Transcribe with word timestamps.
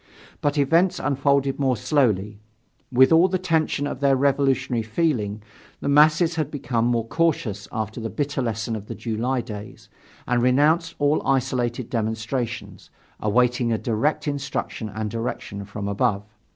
But 0.41 0.57
events 0.57 0.97
unfolded 0.97 1.59
more 1.59 1.77
slowly. 1.77 2.39
With 2.91 3.11
all 3.11 3.27
the 3.27 3.37
tension 3.37 3.85
of 3.85 3.99
their 3.99 4.15
revolutionary 4.15 4.81
feeling, 4.81 5.43
the 5.79 5.87
masses 5.89 6.37
had 6.37 6.49
become 6.49 6.85
more 6.87 7.05
cautious 7.07 7.67
after 7.71 8.01
the 8.01 8.09
bitter 8.09 8.41
lesson 8.41 8.75
of 8.75 8.87
the 8.87 8.95
July 8.95 9.41
days, 9.41 9.89
and 10.25 10.41
renounced 10.41 10.95
all 10.97 11.21
isolated 11.23 11.87
demonstrations, 11.87 12.89
awaiting 13.19 13.71
a 13.71 13.77
direct 13.77 14.27
instruction 14.27 14.89
and 14.89 15.11
direction 15.11 15.65
from 15.65 15.87
above. 15.87 16.23